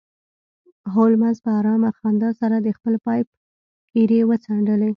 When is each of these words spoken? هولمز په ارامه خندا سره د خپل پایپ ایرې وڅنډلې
هولمز 0.93 1.37
په 1.45 1.49
ارامه 1.59 1.89
خندا 1.97 2.29
سره 2.41 2.55
د 2.59 2.67
خپل 2.77 2.93
پایپ 3.05 3.27
ایرې 3.95 4.21
وڅنډلې 4.29 4.89